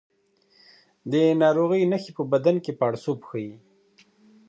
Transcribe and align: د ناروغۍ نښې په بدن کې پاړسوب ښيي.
د 1.11 1.13
ناروغۍ 1.41 1.81
نښې 1.91 2.11
په 2.17 2.23
بدن 2.31 2.55
کې 2.63 2.71
پاړسوب 2.79 3.19
ښيي. 3.29 3.53